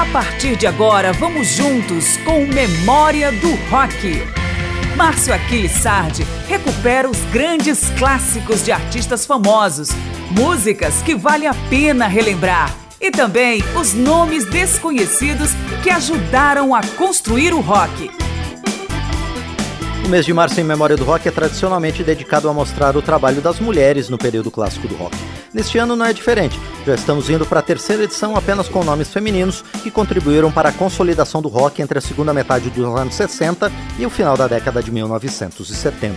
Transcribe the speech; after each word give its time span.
A 0.00 0.06
partir 0.06 0.56
de 0.56 0.66
agora, 0.66 1.12
vamos 1.12 1.48
juntos 1.48 2.16
com 2.24 2.46
Memória 2.46 3.30
do 3.32 3.50
Rock. 3.70 4.24
Márcio 4.96 5.34
Aquiles 5.34 5.72
Sardi 5.72 6.26
recupera 6.48 7.06
os 7.06 7.18
grandes 7.30 7.90
clássicos 7.98 8.64
de 8.64 8.72
artistas 8.72 9.26
famosos, 9.26 9.90
músicas 10.30 11.02
que 11.02 11.14
vale 11.14 11.46
a 11.46 11.52
pena 11.68 12.06
relembrar 12.06 12.74
e 12.98 13.10
também 13.10 13.62
os 13.78 13.92
nomes 13.92 14.46
desconhecidos 14.46 15.50
que 15.82 15.90
ajudaram 15.90 16.74
a 16.74 16.80
construir 16.96 17.52
o 17.52 17.60
rock. 17.60 18.10
O 20.02 20.08
mês 20.08 20.24
de 20.24 20.32
março 20.32 20.58
em 20.58 20.64
memória 20.64 20.96
do 20.96 21.04
rock 21.04 21.28
é 21.28 21.30
tradicionalmente 21.30 22.02
dedicado 22.02 22.48
a 22.48 22.54
mostrar 22.54 22.96
o 22.96 23.02
trabalho 23.02 23.42
das 23.42 23.60
mulheres 23.60 24.08
no 24.08 24.16
período 24.16 24.50
clássico 24.50 24.88
do 24.88 24.96
rock. 24.96 25.14
Neste 25.52 25.78
ano 25.78 25.96
não 25.96 26.06
é 26.06 26.12
diferente. 26.12 26.58
Já 26.86 26.94
estamos 26.94 27.28
indo 27.28 27.44
para 27.44 27.58
a 27.58 27.62
terceira 27.62 28.04
edição 28.04 28.36
apenas 28.36 28.68
com 28.68 28.84
nomes 28.84 29.12
femininos 29.12 29.62
que 29.82 29.90
contribuíram 29.90 30.50
para 30.52 30.68
a 30.68 30.72
consolidação 30.72 31.42
do 31.42 31.48
rock 31.48 31.82
entre 31.82 31.98
a 31.98 32.00
segunda 32.00 32.32
metade 32.32 32.70
dos 32.70 32.86
anos 32.96 33.14
60 33.14 33.70
e 33.98 34.06
o 34.06 34.10
final 34.10 34.36
da 34.36 34.46
década 34.46 34.82
de 34.82 34.92
1970. 34.92 36.16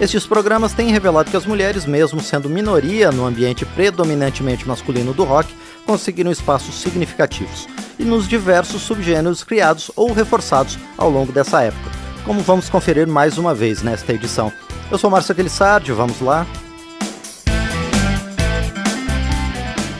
Estes 0.00 0.26
programas 0.26 0.72
têm 0.72 0.90
revelado 0.90 1.30
que 1.30 1.36
as 1.36 1.44
mulheres, 1.44 1.84
mesmo 1.84 2.20
sendo 2.20 2.48
minoria 2.48 3.12
no 3.12 3.26
ambiente 3.26 3.66
predominantemente 3.66 4.66
masculino 4.66 5.12
do 5.12 5.22
rock, 5.22 5.54
conseguiram 5.84 6.32
espaços 6.32 6.80
significativos 6.80 7.68
e 7.98 8.04
nos 8.04 8.26
diversos 8.26 8.82
subgêneros 8.82 9.44
criados 9.44 9.90
ou 9.94 10.12
reforçados 10.12 10.78
ao 10.96 11.10
longo 11.10 11.30
dessa 11.30 11.62
época, 11.62 11.90
como 12.24 12.40
vamos 12.40 12.70
conferir 12.70 13.06
mais 13.06 13.36
uma 13.36 13.54
vez 13.54 13.82
nesta 13.82 14.12
edição. 14.14 14.50
Eu 14.90 14.96
sou 14.96 15.10
Márcio 15.10 15.32
Aquilissardi, 15.32 15.92
vamos 15.92 16.20
lá? 16.20 16.46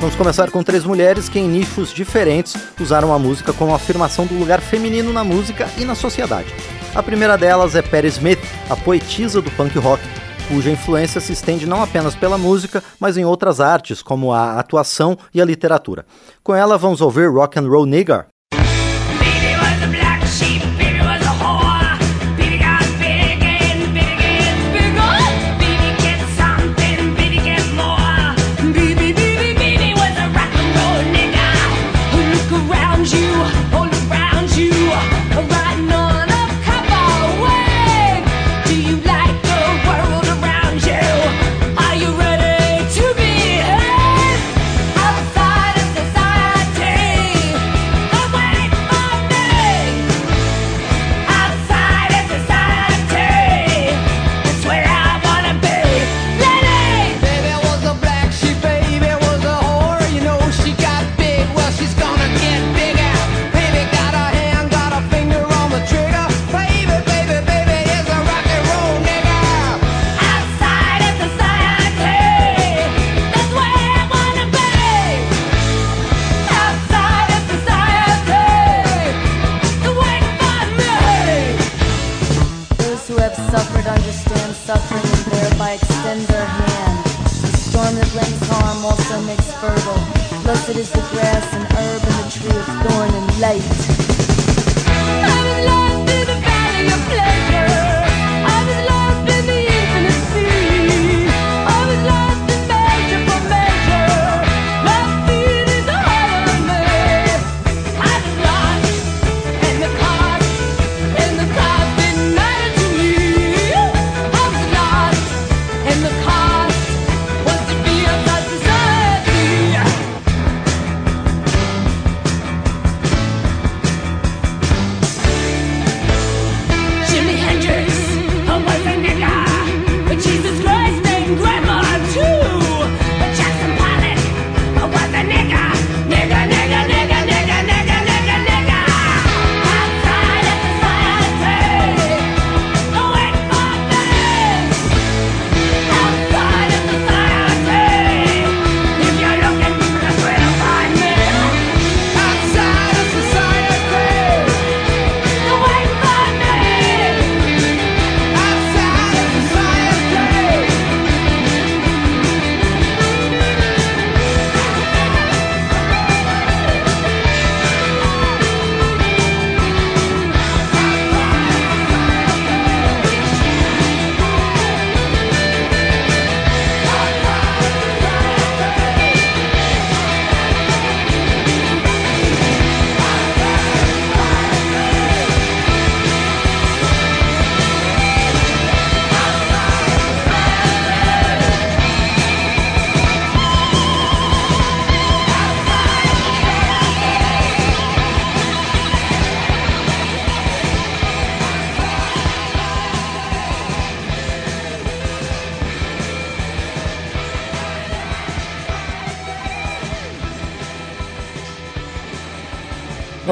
Vamos 0.02 0.16
começar 0.16 0.50
com 0.50 0.64
três 0.64 0.84
mulheres 0.84 1.28
que, 1.28 1.38
em 1.38 1.46
nichos 1.46 1.94
diferentes, 1.94 2.56
usaram 2.80 3.14
a 3.14 3.20
música 3.20 3.52
como 3.52 3.72
afirmação 3.72 4.26
do 4.26 4.36
lugar 4.36 4.60
feminino 4.60 5.12
na 5.12 5.22
música 5.22 5.68
e 5.78 5.84
na 5.84 5.94
sociedade. 5.94 6.52
A 6.92 7.00
primeira 7.00 7.38
delas 7.38 7.76
é 7.76 7.82
Patti 7.82 8.08
Smith, 8.08 8.40
a 8.68 8.74
poetisa 8.74 9.40
do 9.40 9.48
punk 9.52 9.78
rock, 9.78 10.02
cuja 10.48 10.72
influência 10.72 11.20
se 11.20 11.32
estende 11.32 11.66
não 11.66 11.84
apenas 11.84 12.16
pela 12.16 12.36
música, 12.36 12.82
mas 12.98 13.16
em 13.16 13.24
outras 13.24 13.60
artes, 13.60 14.02
como 14.02 14.32
a 14.32 14.58
atuação 14.58 15.16
e 15.32 15.40
a 15.40 15.44
literatura. 15.44 16.04
Com 16.42 16.52
ela, 16.52 16.76
vamos 16.76 17.00
ouvir 17.00 17.30
Rock 17.30 17.60
and 17.60 17.68
Roll 17.68 17.86
Nigger, 17.86 18.26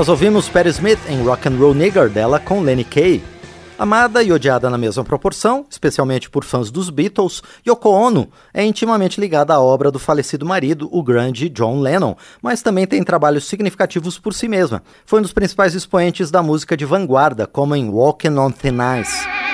Nós 0.00 0.08
ouvimos 0.08 0.48
Patti 0.48 0.70
Smith 0.70 0.98
em 1.10 1.22
Rock 1.22 1.46
and 1.46 1.58
Roll 1.58 1.74
Nigger 1.74 2.08
dela 2.08 2.40
com 2.40 2.62
Lenny 2.62 2.84
Kay. 2.84 3.22
Amada 3.78 4.22
e 4.22 4.32
odiada 4.32 4.70
na 4.70 4.78
mesma 4.78 5.04
proporção, 5.04 5.66
especialmente 5.68 6.30
por 6.30 6.42
fãs 6.42 6.70
dos 6.70 6.88
Beatles, 6.88 7.42
Yoko 7.68 7.90
Ono 7.90 8.30
é 8.54 8.64
intimamente 8.64 9.20
ligada 9.20 9.52
à 9.52 9.60
obra 9.60 9.90
do 9.90 9.98
falecido 9.98 10.46
marido, 10.46 10.88
o 10.90 11.02
grande 11.02 11.50
John 11.50 11.80
Lennon, 11.80 12.14
mas 12.40 12.62
também 12.62 12.86
tem 12.86 13.04
trabalhos 13.04 13.44
significativos 13.44 14.18
por 14.18 14.32
si 14.32 14.48
mesma. 14.48 14.82
Foi 15.04 15.18
um 15.18 15.22
dos 15.22 15.34
principais 15.34 15.74
expoentes 15.74 16.30
da 16.30 16.42
música 16.42 16.78
de 16.78 16.86
vanguarda, 16.86 17.46
como 17.46 17.76
em 17.76 17.90
Walking 17.90 18.38
on 18.38 18.52
Thin 18.52 18.78
Ice. 19.02 19.49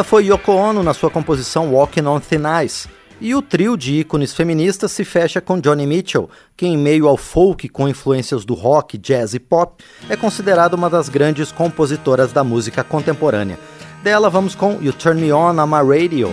Esta 0.00 0.08
foi 0.08 0.28
Yoko 0.28 0.52
Ono 0.52 0.82
na 0.82 0.94
sua 0.94 1.10
composição 1.10 1.74
Walking 1.74 2.06
on 2.06 2.20
Thin 2.20 2.40
Ice. 2.64 2.88
E 3.20 3.34
o 3.34 3.42
trio 3.42 3.76
de 3.76 4.00
ícones 4.00 4.32
feministas 4.32 4.92
se 4.92 5.04
fecha 5.04 5.42
com 5.42 5.60
Johnny 5.60 5.86
Mitchell, 5.86 6.30
que, 6.56 6.66
em 6.66 6.74
meio 6.74 7.06
ao 7.06 7.18
folk 7.18 7.68
com 7.68 7.86
influências 7.86 8.42
do 8.42 8.54
rock, 8.54 8.96
jazz 8.96 9.34
e 9.34 9.38
pop, 9.38 9.84
é 10.08 10.16
considerada 10.16 10.74
uma 10.74 10.88
das 10.88 11.10
grandes 11.10 11.52
compositoras 11.52 12.32
da 12.32 12.42
música 12.42 12.82
contemporânea. 12.82 13.58
Dela 14.02 14.30
vamos 14.30 14.54
com 14.54 14.78
You 14.80 14.94
Turn 14.94 15.20
Me 15.20 15.34
On 15.34 15.58
on 15.58 15.66
My 15.66 15.86
Radio. 15.86 16.30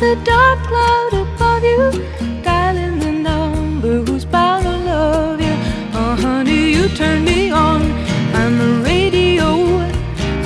The 0.00 0.16
dark 0.24 0.58
cloud 0.60 1.12
above 1.12 1.62
you, 1.62 1.92
dialing 2.42 2.98
the 2.98 3.12
number 3.12 4.02
who's 4.02 4.24
bound 4.24 4.64
to 4.64 4.70
love 4.70 5.38
you. 5.38 5.54
Oh, 5.92 6.16
honey, 6.18 6.72
you 6.72 6.88
turn 6.88 7.22
me 7.22 7.50
on. 7.50 7.82
I'm 8.32 8.58
a 8.60 8.82
radio, 8.82 9.46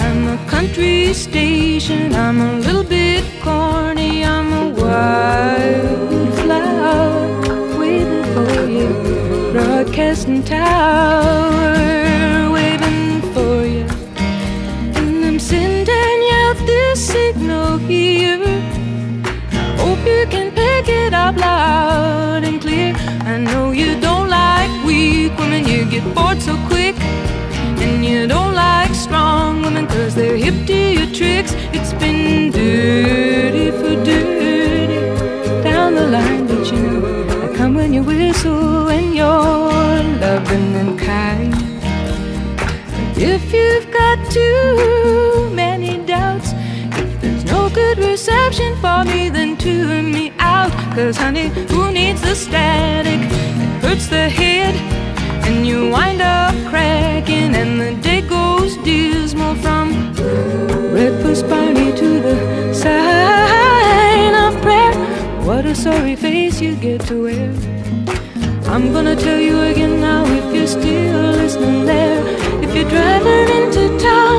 I'm 0.04 0.26
a 0.36 0.36
country 0.50 1.14
station. 1.14 2.12
I'm 2.14 2.40
a 2.40 2.58
little 2.66 2.82
bit 2.82 3.24
corny, 3.42 4.24
I'm 4.24 4.52
a 4.52 4.70
wildflower 4.80 6.18
waiting 7.78 8.24
for 8.34 8.66
you, 8.68 8.88
broadcasting 9.52 10.42
tower 10.42 12.03
can 20.84 21.06
it 21.06 21.14
up 21.14 21.36
loud 21.36 22.44
and 22.44 22.60
clear. 22.60 22.94
I 23.24 23.38
know 23.38 23.72
you 23.72 24.00
don't 24.00 24.28
like 24.28 24.70
weak 24.84 25.36
women, 25.38 25.66
you 25.66 25.84
get 25.90 26.04
bored 26.14 26.40
so 26.42 26.56
quick. 26.68 26.96
And 27.84 28.04
you 28.04 28.26
don't 28.26 28.54
like 28.54 28.94
strong 28.94 29.62
women, 29.62 29.86
cause 29.86 30.14
they're 30.14 30.36
hip 30.36 30.66
to 30.66 30.74
your 30.98 31.10
tricks. 31.12 31.52
It's 31.72 31.92
been 31.94 32.50
dirty 32.50 33.70
for 33.70 33.94
dirty 34.04 35.00
down 35.62 35.94
the 35.94 36.06
line, 36.06 36.46
but 36.46 36.70
you 36.70 36.80
know, 36.80 37.44
I 37.44 37.56
come 37.56 37.74
when 37.74 37.92
you 37.92 38.02
whistle 38.02 38.88
and 38.88 39.14
you're 39.14 40.02
loving 40.24 40.74
and 40.82 40.98
kind. 40.98 41.54
If 43.16 43.52
you've 43.52 43.90
got 43.90 44.18
too 44.30 45.50
many 45.52 45.98
doubts, 46.04 46.52
if 47.02 47.20
there's 47.20 47.44
no 47.44 47.68
good 47.70 47.98
reception 47.98 48.76
for 48.76 49.04
me, 49.04 49.28
then 49.28 49.56
to 49.58 50.02
me 50.02 50.23
out. 50.23 50.23
Cause 50.94 51.16
honey, 51.16 51.48
who 51.70 51.90
needs 51.90 52.20
the 52.20 52.36
static? 52.36 53.20
It 53.20 53.82
hurts 53.82 54.06
the 54.06 54.28
head 54.28 54.76
and 55.44 55.66
you 55.66 55.90
wind 55.90 56.22
up 56.22 56.54
cracking, 56.70 57.52
and 57.56 57.80
the 57.80 58.00
day 58.00 58.20
goes 58.20 58.76
dismal 58.84 59.56
from 59.56 60.14
breakfast 60.92 61.48
party 61.48 61.90
to 62.00 62.08
the 62.26 62.72
sign 62.72 64.34
of 64.36 64.62
prayer. 64.62 64.94
What 65.44 65.66
a 65.66 65.74
sorry 65.74 66.14
face 66.14 66.60
you 66.60 66.76
get 66.76 67.00
to 67.08 67.24
wear. 67.24 67.50
I'm 68.72 68.92
gonna 68.92 69.16
tell 69.16 69.40
you 69.40 69.62
again 69.62 70.00
now 70.00 70.24
if 70.24 70.54
you're 70.54 70.68
still 70.68 71.32
listening 71.32 71.86
there. 71.86 72.22
If 72.62 72.72
you're 72.72 72.88
driving 72.88 73.48
into 73.58 73.98
town 73.98 74.33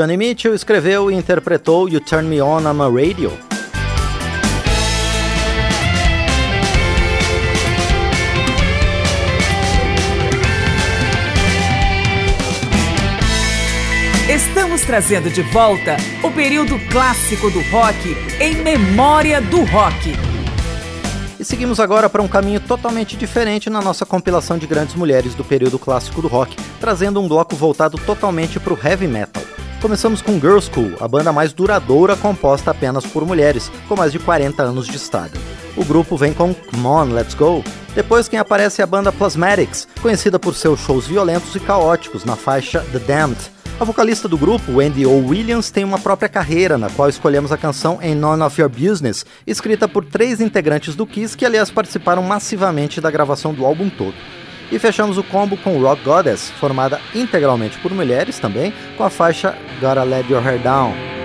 Johnny 0.00 0.16
Mitchell 0.16 0.54
escreveu 0.54 1.10
e 1.10 1.14
interpretou 1.14 1.86
You 1.86 2.00
Turn 2.00 2.26
Me 2.26 2.40
On 2.40 2.66
on 2.66 2.72
My 2.72 2.84
Radio. 2.84 3.30
Estamos 14.26 14.80
trazendo 14.86 15.28
de 15.28 15.42
volta 15.42 15.98
o 16.24 16.30
período 16.30 16.78
clássico 16.90 17.50
do 17.50 17.60
rock 17.68 18.16
em 18.40 18.54
memória 18.54 19.38
do 19.42 19.64
rock. 19.64 20.14
E 21.38 21.44
seguimos 21.44 21.78
agora 21.78 22.08
para 22.08 22.22
um 22.22 22.28
caminho 22.28 22.60
totalmente 22.60 23.18
diferente 23.18 23.68
na 23.68 23.82
nossa 23.82 24.06
compilação 24.06 24.56
de 24.56 24.66
grandes 24.66 24.94
mulheres 24.94 25.34
do 25.34 25.44
período 25.44 25.78
clássico 25.78 26.22
do 26.22 26.28
rock, 26.28 26.56
trazendo 26.80 27.20
um 27.20 27.28
bloco 27.28 27.54
voltado 27.54 27.98
totalmente 27.98 28.58
para 28.58 28.72
o 28.72 28.78
heavy 28.82 29.06
metal. 29.06 29.39
Começamos 29.80 30.20
com 30.20 30.38
Girl 30.38 30.58
School, 30.60 30.92
a 31.00 31.08
banda 31.08 31.32
mais 31.32 31.54
duradoura 31.54 32.14
composta 32.14 32.70
apenas 32.70 33.06
por 33.06 33.24
mulheres, 33.24 33.72
com 33.88 33.96
mais 33.96 34.12
de 34.12 34.18
40 34.18 34.62
anos 34.62 34.86
de 34.86 34.94
estrada. 34.94 35.38
O 35.74 35.82
grupo 35.82 36.18
vem 36.18 36.34
com 36.34 36.52
Come 36.52 36.86
On, 36.86 37.04
Let's 37.04 37.32
Go. 37.32 37.64
Depois 37.94 38.28
quem 38.28 38.38
aparece 38.38 38.82
é 38.82 38.84
a 38.84 38.86
banda 38.86 39.10
Plasmatics, 39.10 39.88
conhecida 40.02 40.38
por 40.38 40.54
seus 40.54 40.80
shows 40.80 41.06
violentos 41.06 41.56
e 41.56 41.60
caóticos 41.60 42.26
na 42.26 42.36
faixa 42.36 42.80
The 42.92 42.98
Damned. 42.98 43.40
A 43.80 43.84
vocalista 43.84 44.28
do 44.28 44.36
grupo, 44.36 44.76
Wendy 44.76 45.06
O. 45.06 45.26
Williams, 45.26 45.70
tem 45.70 45.82
uma 45.82 45.98
própria 45.98 46.28
carreira, 46.28 46.76
na 46.76 46.90
qual 46.90 47.08
escolhemos 47.08 47.50
a 47.50 47.56
canção 47.56 47.98
Ain't 48.02 48.20
None 48.20 48.42
of 48.42 48.60
Your 48.60 48.68
Business, 48.68 49.24
escrita 49.46 49.88
por 49.88 50.04
três 50.04 50.42
integrantes 50.42 50.94
do 50.94 51.06
Kiss 51.06 51.34
que, 51.34 51.46
aliás, 51.46 51.70
participaram 51.70 52.22
massivamente 52.22 53.00
da 53.00 53.10
gravação 53.10 53.54
do 53.54 53.64
álbum 53.64 53.88
todo. 53.88 54.14
E 54.70 54.78
fechamos 54.78 55.18
o 55.18 55.24
combo 55.24 55.56
com 55.56 55.80
Rock 55.80 56.02
Goddess, 56.02 56.50
formada 56.50 57.00
integralmente 57.14 57.78
por 57.78 57.92
mulheres 57.92 58.38
também, 58.38 58.72
com 58.96 59.04
a 59.04 59.10
faixa 59.10 59.56
Gotta 59.80 60.04
Let 60.04 60.28
Your 60.30 60.46
Hair 60.46 60.62
Down. 60.62 61.19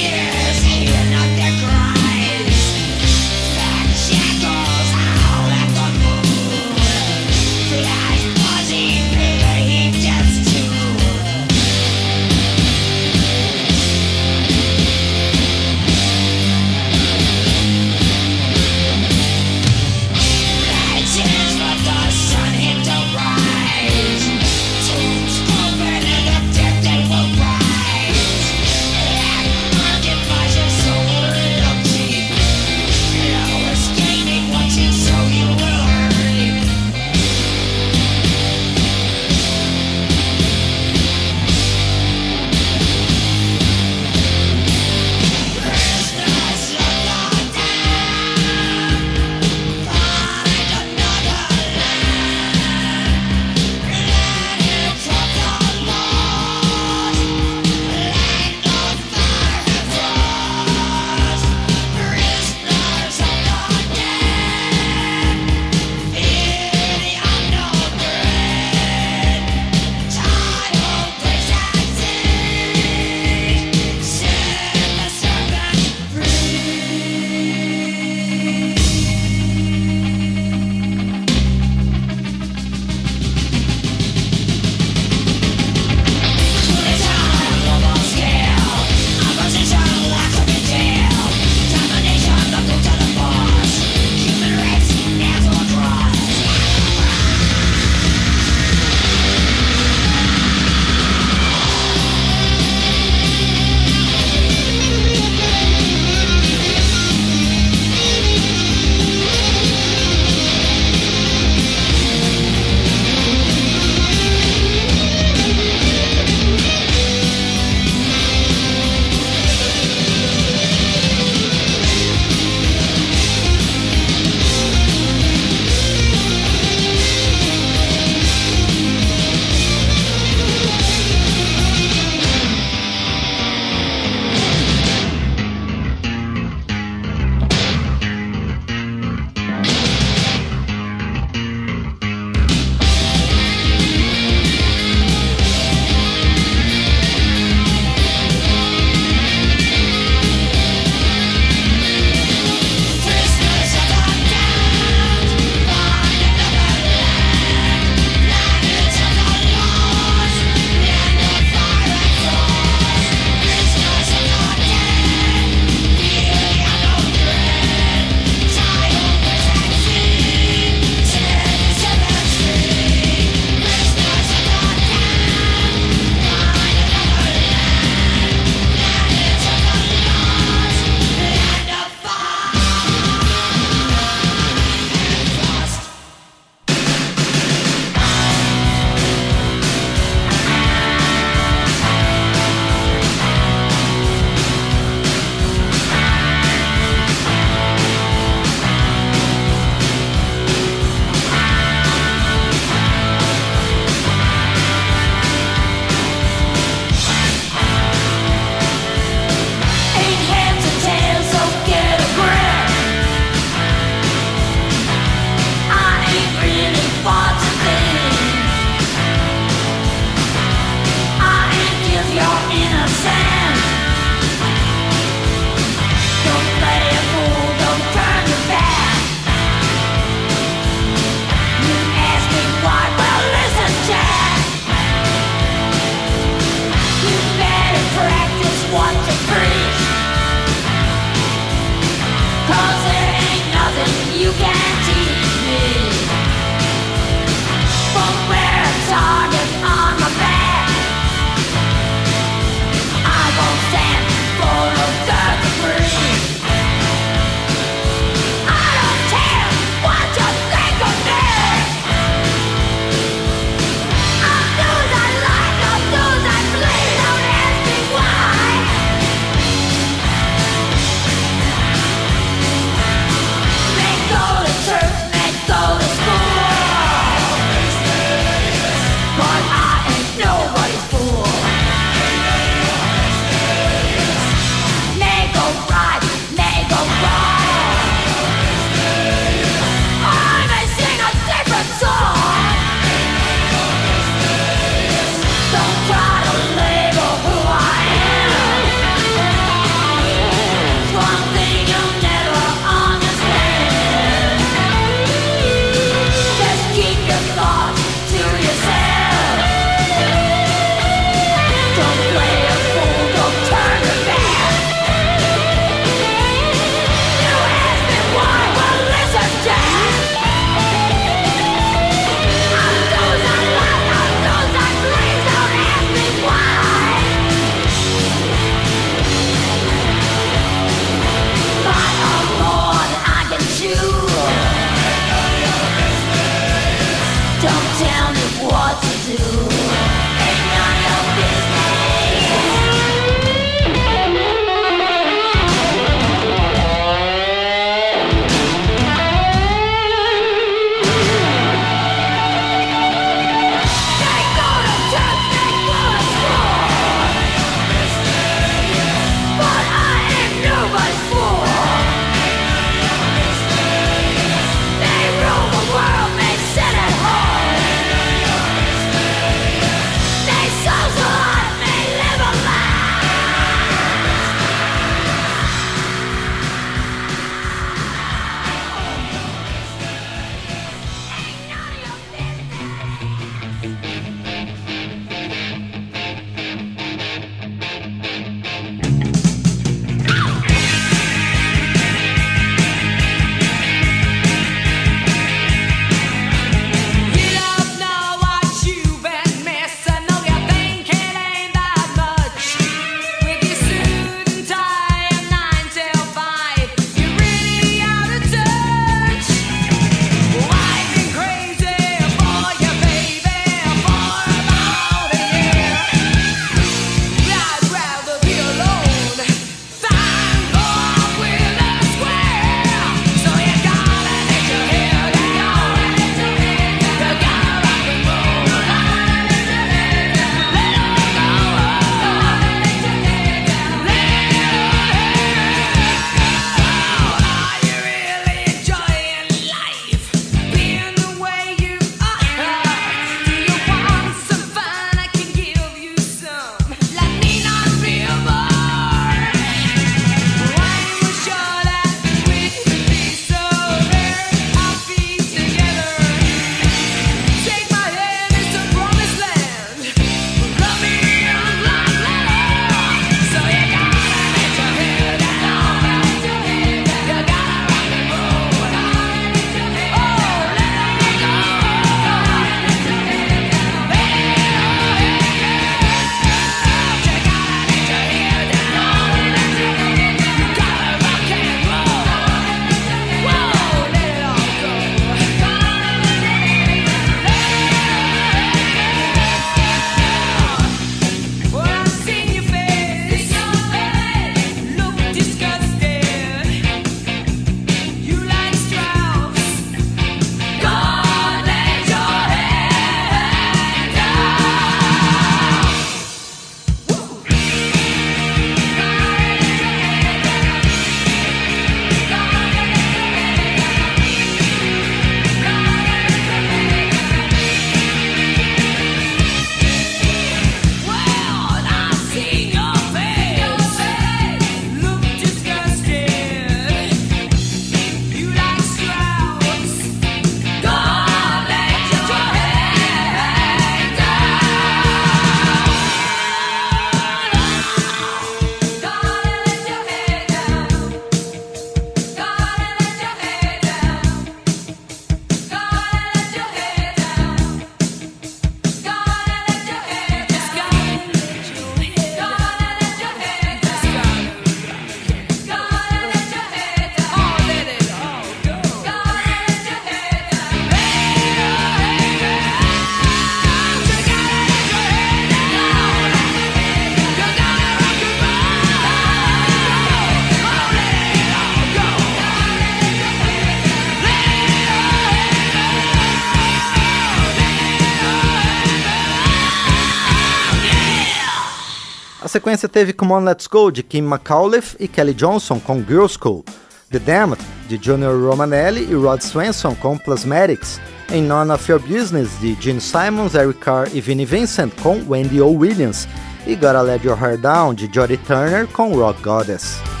Sequência 582.31 582.69
teve 582.69 582.93
Come 582.93 583.11
On 583.11 583.23
Let's 583.25 583.45
Go 583.45 583.69
de 583.69 583.83
Kim 583.83 584.03
McAuliffe 584.03 584.77
e 584.79 584.87
Kelly 584.87 585.13
Johnson 585.13 585.59
com 585.59 585.83
Girl 585.83 586.07
School, 586.07 586.45
The 586.89 586.99
Damned 586.99 587.41
de 587.67 587.77
Junior 587.81 588.17
Romanelli 588.29 588.89
e 588.89 588.95
Rod 588.95 589.21
Swenson 589.21 589.75
com 589.75 589.97
Plasmatics, 589.97 590.79
em 591.11 591.21
None 591.21 591.51
of 591.51 591.69
Your 591.69 591.81
Business 591.81 592.29
de 592.39 592.55
Gene 592.59 592.79
Simons, 592.79 593.35
Eric 593.35 593.59
Carr 593.59 593.89
e 593.93 593.99
Vinnie 593.99 594.25
Vincent 594.25 594.71
com 594.81 595.03
Wendy 595.09 595.41
O. 595.41 595.49
Williams 595.49 596.07
e 596.47 596.55
Gotta 596.55 596.81
Let 596.81 597.03
Your 597.03 597.21
Hair 597.21 597.37
Down 597.37 597.73
de 597.73 597.89
Jodie 597.93 598.17
Turner 598.17 598.65
com 598.67 598.95
Rock 598.95 599.21
Goddess. 599.21 600.00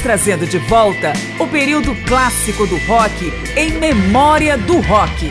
Trazendo 0.00 0.46
de 0.46 0.58
volta 0.58 1.12
o 1.38 1.46
período 1.46 1.94
clássico 2.06 2.66
do 2.66 2.76
rock 2.86 3.32
em 3.56 3.72
memória 3.72 4.56
do 4.56 4.80
rock. 4.80 5.28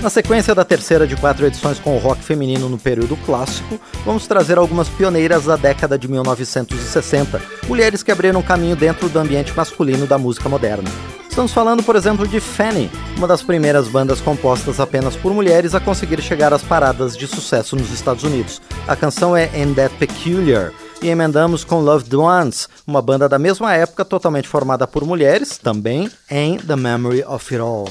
Na 0.00 0.08
sequência 0.08 0.54
da 0.54 0.64
terceira 0.64 1.08
de 1.08 1.16
quatro 1.16 1.44
edições 1.44 1.78
com 1.80 1.96
o 1.96 1.98
rock 1.98 2.22
feminino 2.22 2.68
no 2.68 2.78
período 2.78 3.16
clássico, 3.16 3.80
vamos 4.04 4.28
trazer 4.28 4.56
algumas 4.56 4.88
pioneiras 4.88 5.46
da 5.46 5.56
década 5.56 5.98
de 5.98 6.06
1960, 6.06 7.42
mulheres 7.66 8.02
que 8.04 8.12
abriram 8.12 8.40
caminho 8.40 8.76
dentro 8.76 9.08
do 9.08 9.18
ambiente 9.18 9.52
masculino 9.56 10.06
da 10.06 10.16
música 10.16 10.48
moderna. 10.48 10.88
Estamos 11.28 11.52
falando, 11.52 11.82
por 11.82 11.96
exemplo, 11.96 12.26
de 12.26 12.40
Fanny, 12.40 12.90
uma 13.16 13.26
das 13.26 13.42
primeiras 13.42 13.88
bandas 13.88 14.20
compostas 14.20 14.78
apenas 14.78 15.16
por 15.16 15.32
mulheres 15.32 15.74
a 15.74 15.80
conseguir 15.80 16.20
chegar 16.22 16.52
às 16.52 16.62
paradas 16.62 17.16
de 17.16 17.26
sucesso 17.26 17.74
nos 17.74 17.92
Estados 17.92 18.22
Unidos. 18.22 18.62
A 18.86 18.94
canção 18.94 19.36
é 19.36 19.50
In 19.54 19.74
That 19.74 19.94
Peculiar, 19.96 20.72
e 21.02 21.08
emendamos 21.08 21.64
com 21.64 21.80
Loved 21.80 22.14
Ones, 22.16 22.68
uma 22.86 23.00
banda 23.00 23.28
da 23.28 23.38
mesma 23.38 23.74
época 23.74 24.04
totalmente 24.04 24.48
formada 24.48 24.86
por 24.86 25.04
mulheres, 25.04 25.58
também 25.58 26.10
em 26.30 26.58
The 26.58 26.76
Memory 26.76 27.24
of 27.24 27.54
It 27.54 27.62
All. 27.62 27.88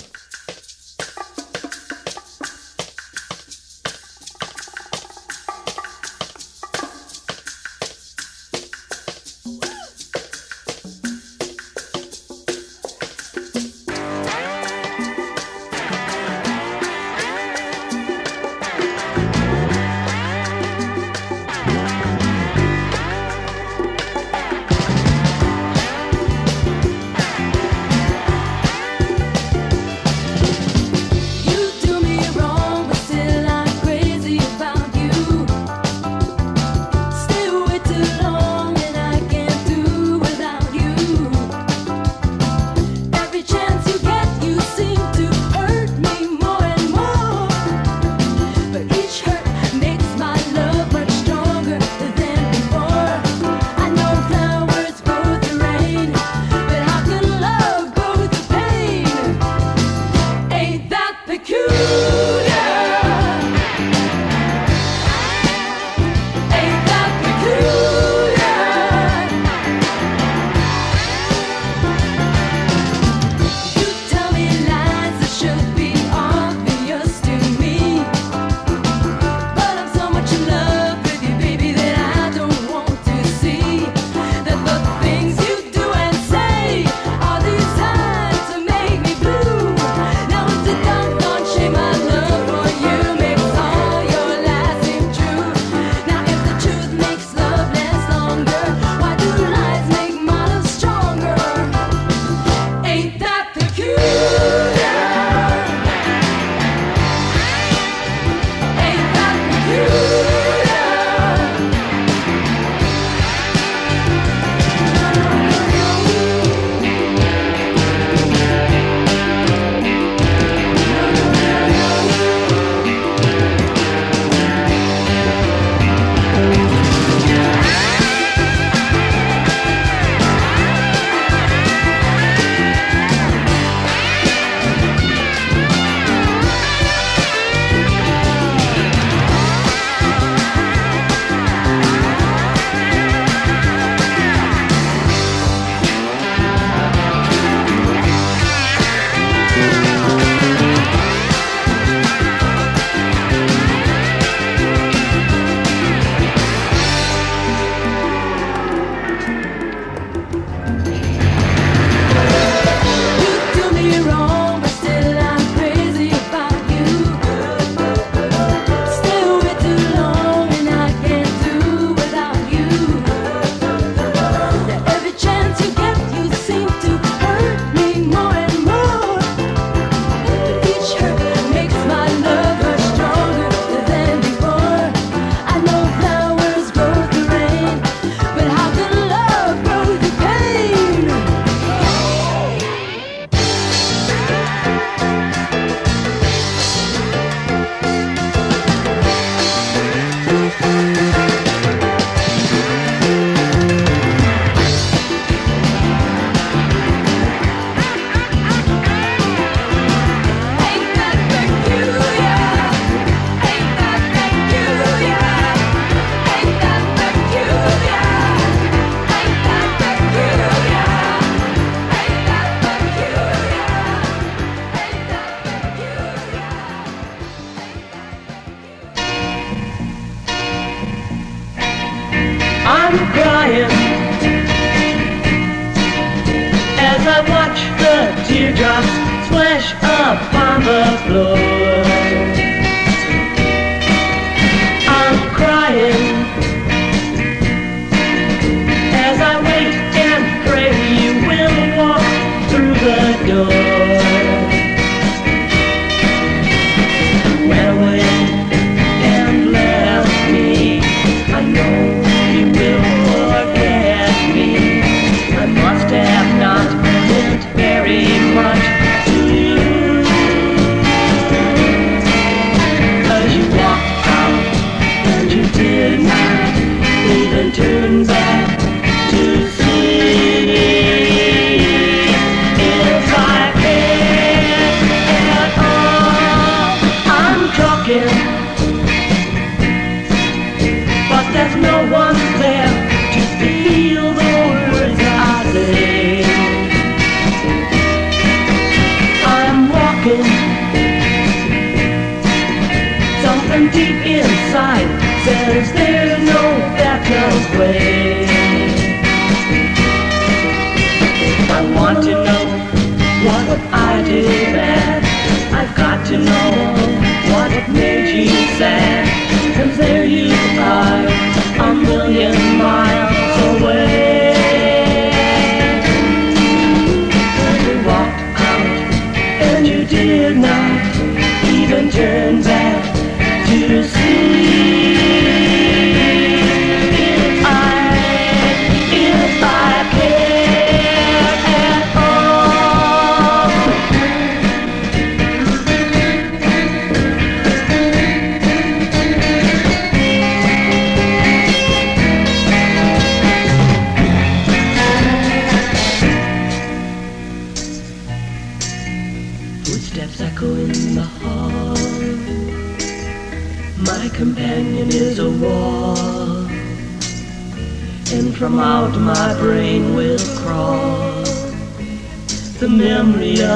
to 316.07 316.17
know. 316.17 316.56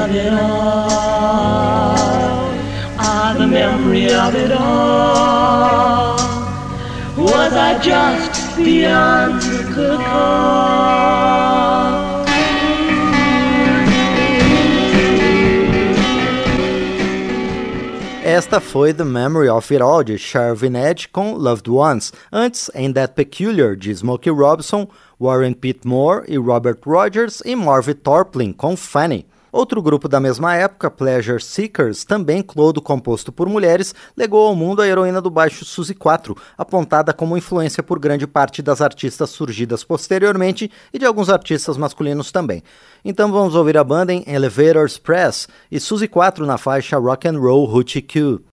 Of 0.02 0.10
it 0.16 0.32
all. 0.32 1.94
Ah, 2.98 3.34
the 3.38 3.46
memory 3.46 4.12
of 4.12 4.34
it 4.34 4.50
all. 4.50 6.16
Was 7.16 7.52
I 7.52 7.78
just 7.78 8.56
beyond 8.56 9.40
the 9.42 9.96
call? 10.02 11.22
Esta 18.24 18.60
foi 18.60 18.92
The 18.94 19.04
Memory 19.04 19.48
of 19.48 19.70
It 19.72 19.82
All 19.82 20.02
de 20.02 20.16
Sharvin 20.16 20.74
Edge 20.74 21.08
com 21.12 21.34
Loved 21.34 21.68
Ones. 21.68 22.12
Antes, 22.32 22.70
Ain't 22.74 22.94
That 22.94 23.14
Peculiar 23.14 23.76
de 23.76 23.94
Smokey 23.94 24.30
Robinson, 24.30 24.88
Warren 25.20 25.52
Pittmore 25.52 26.24
e 26.26 26.38
Robert 26.38 26.78
Rogers 26.84 27.42
e 27.44 27.54
Marvin 27.54 27.94
Torplin 27.94 28.52
com 28.52 28.74
Fanny. 28.76 29.26
Outro 29.52 29.82
grupo 29.82 30.08
da 30.08 30.18
mesma 30.18 30.56
época, 30.56 30.90
Pleasure 30.90 31.42
Seekers, 31.42 32.04
também 32.04 32.42
clodo 32.42 32.80
composto 32.80 33.30
por 33.30 33.50
mulheres, 33.50 33.94
legou 34.16 34.46
ao 34.48 34.56
mundo 34.56 34.80
a 34.80 34.88
heroína 34.88 35.20
do 35.20 35.28
baixo 35.28 35.62
Suzy 35.62 35.94
4, 35.94 36.34
apontada 36.56 37.12
como 37.12 37.36
influência 37.36 37.82
por 37.82 37.98
grande 37.98 38.26
parte 38.26 38.62
das 38.62 38.80
artistas 38.80 39.28
surgidas 39.28 39.84
posteriormente 39.84 40.70
e 40.90 40.98
de 40.98 41.04
alguns 41.04 41.28
artistas 41.28 41.76
masculinos 41.76 42.32
também. 42.32 42.62
Então 43.04 43.30
vamos 43.30 43.54
ouvir 43.54 43.76
a 43.76 43.84
banda 43.84 44.14
em 44.14 44.24
Elevators 44.26 44.96
Press 44.96 45.46
e 45.70 45.78
Suzy 45.78 46.08
4 46.08 46.46
na 46.46 46.56
faixa 46.56 46.96
Rock 46.96 47.28
and 47.28 47.38
Roll 47.38 47.68
Hoochie 47.70 48.00
Q. 48.00 48.51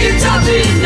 Kentucky. 0.00 0.79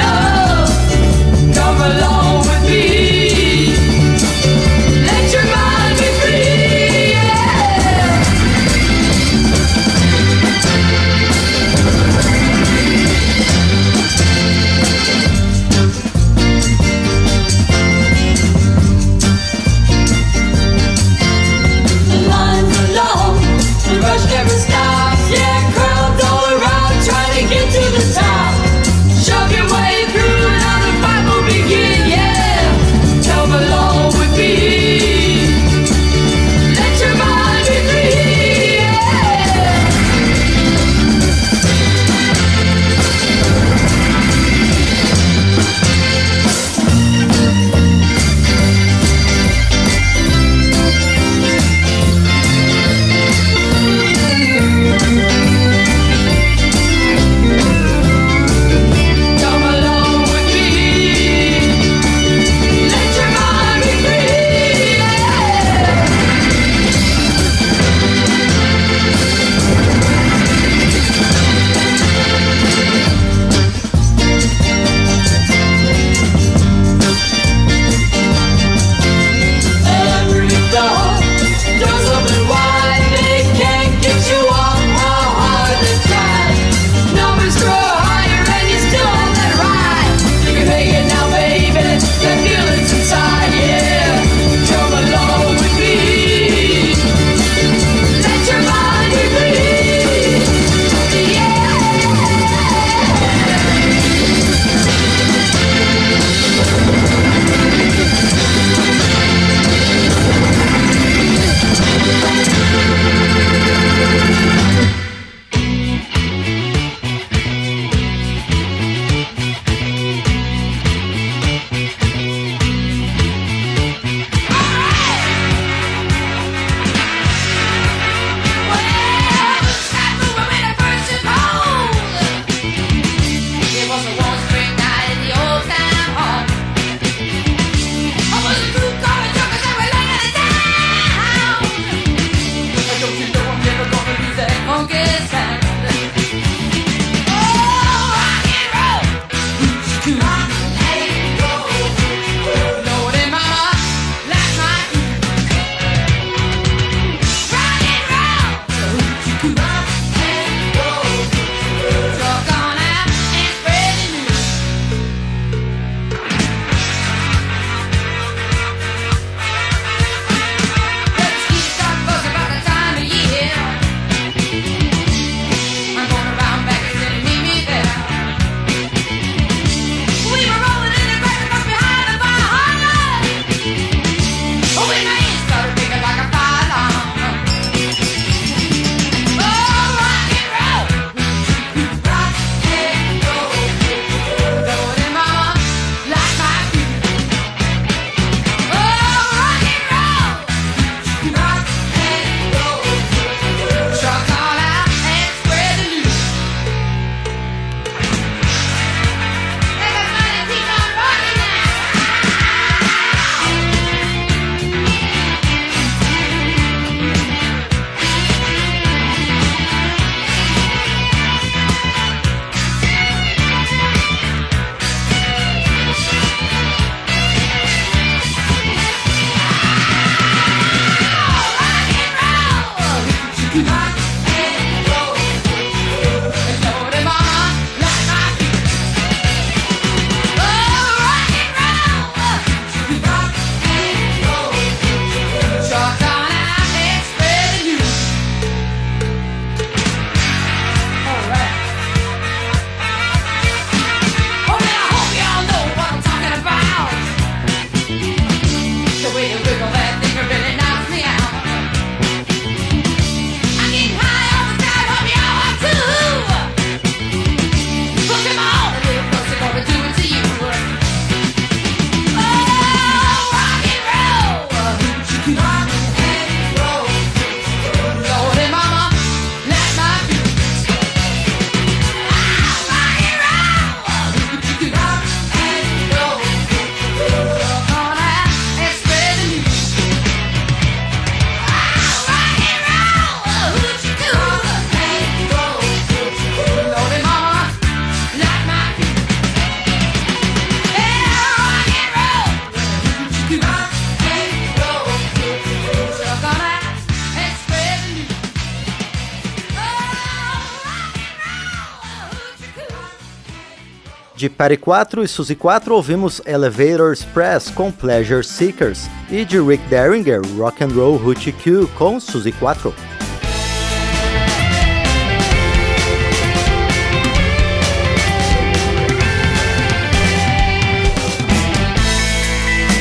De 314.25 314.31
Patty 314.31 314.57
4 314.57 315.05
e 315.05 315.09
Suzy 315.09 315.35
4 315.35 315.75
ouvimos 315.75 316.23
Elevator 316.25 316.95
Express 316.95 317.51
com 317.51 317.71
Pleasure 317.71 318.25
Seekers 318.25 318.89
e 319.11 319.23
de 319.23 319.39
Rick 319.39 319.63
Derringer, 319.69 320.23
Rock 320.39 320.65
and 320.65 320.69
Roll 320.69 320.97
Hoochie 320.97 321.31
Q 321.31 321.67
com 321.77 322.01
Suzy 322.01 322.33
4. 322.33 322.75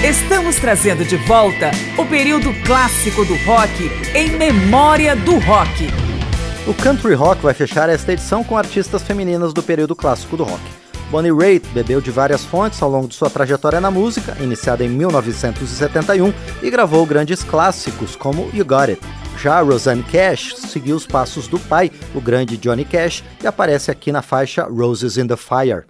Estamos 0.02 0.56
trazendo 0.56 1.04
de 1.04 1.18
volta 1.18 1.72
o 1.98 2.06
período 2.06 2.54
clássico 2.66 3.26
do 3.26 3.36
rock 3.44 3.92
em 4.16 4.30
memória 4.38 5.14
do 5.14 5.40
rock. 5.40 5.90
O 6.66 6.74
country 6.74 7.16
rock 7.16 7.42
vai 7.42 7.54
fechar 7.54 7.90
esta 7.90 8.14
edição 8.14 8.46
com 8.46 8.58
artistas 8.58 9.04
femininas 9.04 9.52
do 9.52 9.62
período 9.62 9.94
clássico 9.94 10.38
do 10.38 10.46
rock. 10.46 10.83
Bonnie 11.12 11.32
Raitt 11.32 11.68
bebeu 11.70 12.02
de 12.02 12.12
várias 12.12 12.44
fontes 12.44 12.82
ao 12.82 12.90
longo 12.90 13.08
de 13.08 13.16
sua 13.16 13.30
trajetória 13.30 13.80
na 13.80 13.92
música, 13.92 14.36
iniciada 14.40 14.84
em 14.84 14.90
1971, 14.90 16.34
e 16.62 16.70
gravou 16.70 17.06
grandes 17.06 17.44
clássicos 17.44 18.16
como 18.16 18.50
You 18.54 18.66
Got 18.66 18.92
It. 18.92 19.02
Já 19.38 19.62
Rosanne 19.62 20.04
Cash 20.04 20.56
seguiu 20.56 20.96
os 20.96 21.06
passos 21.06 21.48
do 21.48 21.60
pai, 21.60 21.92
o 22.16 22.22
grande 22.22 22.58
Johnny 22.58 22.86
Cash, 22.86 23.24
e 23.44 23.48
aparece 23.48 23.92
aqui 23.92 24.12
na 24.12 24.22
faixa 24.22 24.64
Roses 24.64 25.18
in 25.18 25.28
the 25.28 25.36
Fire. 25.36 25.84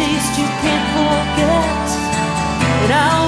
Taste 0.00 0.38
you 0.40 0.48
can't 0.62 0.86
forget. 0.96 1.86
And 2.82 2.92
I 2.92 3.19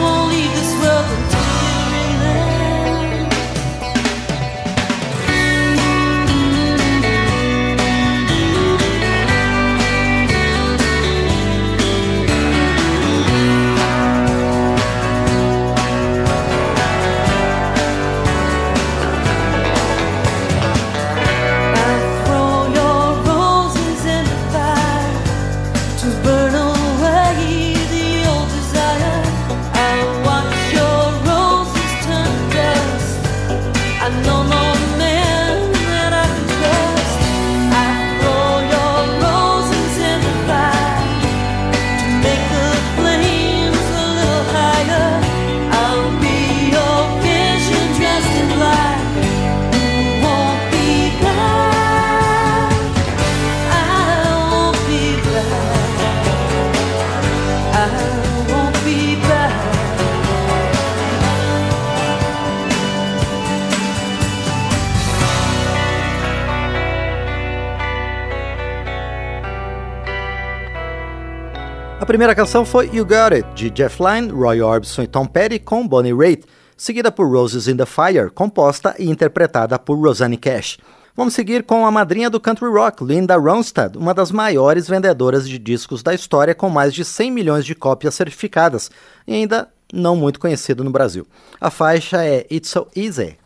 primeira 72.12 72.34
canção 72.34 72.62
foi 72.62 72.90
You 72.92 73.06
Got 73.06 73.32
It, 73.32 73.48
de 73.54 73.70
Jeff 73.70 73.96
Lynne, 74.02 74.30
Roy 74.30 74.60
Orbison 74.60 75.02
e 75.02 75.06
Tom 75.06 75.24
Petty, 75.24 75.58
com 75.58 75.88
Bonnie 75.88 76.12
Raitt, 76.12 76.44
seguida 76.76 77.10
por 77.10 77.26
Roses 77.26 77.68
in 77.68 77.76
the 77.78 77.86
Fire, 77.86 78.28
composta 78.28 78.94
e 78.98 79.08
interpretada 79.08 79.78
por 79.78 79.98
Rosanne 79.98 80.36
Cash. 80.36 80.76
Vamos 81.16 81.32
seguir 81.32 81.62
com 81.62 81.86
a 81.86 81.90
madrinha 81.90 82.28
do 82.28 82.38
country 82.38 82.68
rock, 82.68 83.02
Linda 83.02 83.38
Ronstadt, 83.38 83.96
uma 83.96 84.12
das 84.12 84.30
maiores 84.30 84.86
vendedoras 84.86 85.48
de 85.48 85.58
discos 85.58 86.02
da 86.02 86.12
história, 86.12 86.54
com 86.54 86.68
mais 86.68 86.92
de 86.92 87.02
100 87.02 87.30
milhões 87.30 87.64
de 87.64 87.74
cópias 87.74 88.14
certificadas, 88.14 88.90
e 89.26 89.32
ainda 89.32 89.70
não 89.90 90.14
muito 90.14 90.38
conhecida 90.38 90.84
no 90.84 90.90
Brasil. 90.90 91.26
A 91.58 91.70
faixa 91.70 92.22
é 92.22 92.46
It's 92.50 92.68
So 92.68 92.88
Easy. 92.94 93.38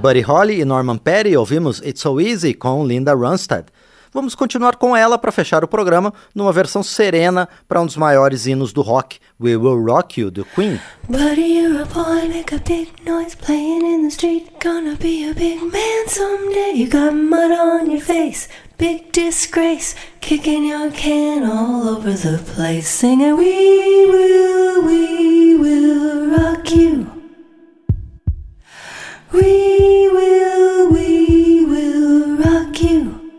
Buddy 0.00 0.20
Holly 0.20 0.60
e 0.60 0.64
Norman 0.64 0.96
Petty, 0.96 1.36
ouvimos 1.36 1.80
It's 1.80 2.00
So 2.00 2.20
Easy 2.20 2.54
com 2.54 2.86
Linda 2.86 3.14
Ronstadt. 3.14 3.66
Vamos 4.14 4.34
continuar 4.34 4.76
com 4.76 4.96
ela 4.96 5.18
para 5.18 5.32
fechar 5.32 5.64
o 5.64 5.68
programa 5.68 6.14
numa 6.32 6.52
versão 6.52 6.84
serena 6.84 7.48
para 7.68 7.80
um 7.80 7.86
dos 7.86 7.96
maiores 7.96 8.46
hinos 8.46 8.72
do 8.72 8.80
rock, 8.80 9.18
We 9.40 9.56
Will 9.56 9.84
Rock 9.84 10.20
You, 10.20 10.30
do 10.30 10.44
Queen. 10.44 10.80
Buddy, 11.08 11.58
you're 11.58 11.82
a 11.82 11.84
boy, 11.84 12.28
make 12.28 12.54
a 12.54 12.58
big 12.58 12.92
noise 13.04 13.34
playing 13.34 13.84
in 13.84 14.04
the 14.04 14.10
street. 14.10 14.46
Gonna 14.62 14.96
be 14.96 15.28
a 15.28 15.34
big 15.34 15.60
man 15.60 16.08
someday. 16.08 16.74
You 16.76 16.88
got 16.88 17.12
mud 17.12 17.50
on 17.50 17.90
your 17.90 18.00
face, 18.00 18.48
big 18.78 19.10
disgrace. 19.10 19.96
Kicking 20.20 20.64
your 20.64 20.92
can 20.92 21.42
all 21.42 21.88
over 21.88 22.12
the 22.12 22.38
place. 22.54 22.88
Singing, 22.88 23.36
We 23.36 24.06
will, 24.06 24.86
we 24.86 25.56
will 25.56 26.30
rock 26.30 26.70
you. 26.70 27.17
We 29.30 30.08
will, 30.08 30.90
we 30.90 31.64
will 31.66 32.36
rock 32.36 32.80
you. 32.80 33.30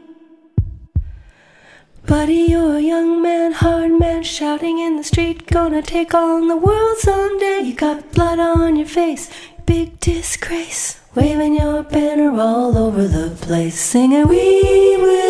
Buddy, 2.05 2.45
you're 2.49 2.75
a 2.75 2.81
young 2.81 3.23
man, 3.23 3.53
hard 3.53 3.93
man, 3.99 4.21
shouting 4.21 4.77
in 4.77 4.97
the 4.97 5.03
street, 5.03 5.47
gonna 5.47 5.81
take 5.81 6.13
on 6.13 6.47
the 6.47 6.57
world 6.57 6.97
someday. 6.99 7.61
You 7.63 7.73
got 7.73 8.11
blood 8.11 8.37
on 8.37 8.75
your 8.75 8.87
face, 8.87 9.31
big 9.65 9.99
disgrace, 9.99 10.99
waving 11.15 11.55
your 11.55 11.81
banner 11.81 12.39
all 12.39 12.77
over 12.77 13.07
the 13.07 13.35
place, 13.41 13.79
singing, 13.79 14.27
We 14.27 14.95
will, 14.97 15.28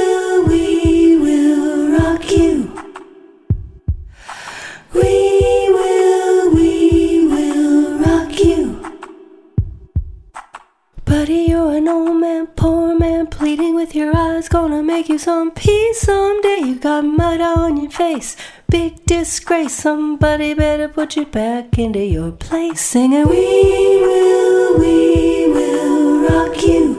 with 13.57 13.95
your 13.95 14.15
eyes, 14.15 14.47
gonna 14.47 14.83
make 14.83 15.09
you 15.09 15.17
some 15.17 15.49
peace 15.49 16.01
someday. 16.01 16.59
You 16.65 16.75
got 16.75 17.03
mud 17.03 17.41
on 17.41 17.77
your 17.77 17.89
face, 17.89 18.35
big 18.69 19.03
disgrace. 19.05 19.73
Somebody 19.73 20.53
better 20.53 20.87
put 20.87 21.15
you 21.15 21.25
back 21.25 21.79
into 21.79 21.99
your 21.99 22.31
place. 22.31 22.79
Singing, 22.79 23.27
We 23.27 24.01
will, 24.01 24.77
we 24.77 25.47
will 25.51 26.29
rock 26.29 26.61
you. 26.61 26.98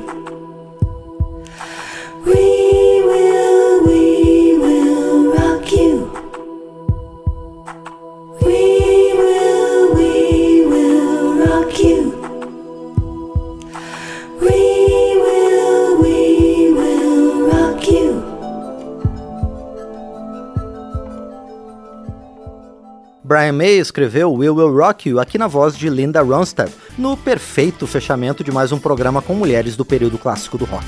Brian 23.40 23.54
May 23.54 23.78
escreveu 23.78 24.34
We 24.34 24.50
Will 24.50 24.70
Rock 24.70 25.08
You 25.08 25.18
aqui 25.18 25.38
na 25.38 25.46
voz 25.46 25.74
de 25.74 25.88
Linda 25.88 26.20
Ronstadt, 26.20 26.70
no 26.98 27.16
perfeito 27.16 27.86
fechamento 27.86 28.44
de 28.44 28.52
mais 28.52 28.70
um 28.70 28.78
programa 28.78 29.22
com 29.22 29.32
mulheres 29.32 29.76
do 29.76 29.82
período 29.82 30.18
clássico 30.18 30.58
do 30.58 30.66
rock. 30.66 30.84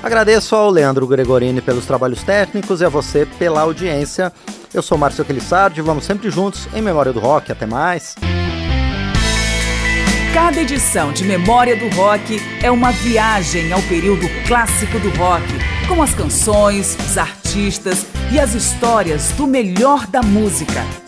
Agradeço 0.00 0.54
ao 0.54 0.70
Leandro 0.70 1.08
Gregorini 1.08 1.60
pelos 1.60 1.86
trabalhos 1.86 2.22
técnicos 2.22 2.80
e 2.80 2.84
a 2.84 2.88
você 2.88 3.26
pela 3.36 3.62
audiência. 3.62 4.32
Eu 4.72 4.80
sou 4.80 4.96
Márcio 4.96 5.22
Aquilissardi, 5.22 5.82
vamos 5.82 6.04
sempre 6.04 6.30
juntos 6.30 6.68
em 6.72 6.80
Memória 6.80 7.12
do 7.12 7.18
Rock. 7.18 7.50
Até 7.50 7.66
mais! 7.66 8.14
Cada 10.32 10.60
edição 10.60 11.12
de 11.12 11.24
Memória 11.24 11.74
do 11.74 11.88
Rock 11.96 12.40
é 12.62 12.70
uma 12.70 12.92
viagem 12.92 13.72
ao 13.72 13.82
período 13.82 14.28
clássico 14.46 15.00
do 15.00 15.08
rock, 15.18 15.42
com 15.88 16.00
as 16.00 16.14
canções, 16.14 16.96
os 17.10 17.18
artistas 17.18 18.06
e 18.32 18.38
as 18.38 18.54
histórias 18.54 19.32
do 19.32 19.48
melhor 19.48 20.06
da 20.06 20.22
música. 20.22 21.07